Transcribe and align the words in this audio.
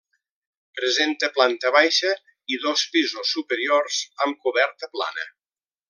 Presenta 0.79 1.29
planta 1.35 1.71
baixa 1.75 2.15
i 2.55 2.59
dos 2.65 2.87
pisos 2.97 3.35
superiors, 3.35 4.01
amb 4.27 4.41
coberta 4.49 4.91
plana. 4.99 5.29